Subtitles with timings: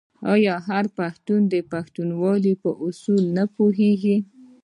[0.33, 4.17] آیا هر پښتون د پښتونولۍ په اصولو نه پوهیږي؟